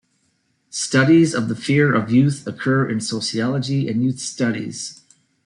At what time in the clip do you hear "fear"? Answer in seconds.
1.55-1.93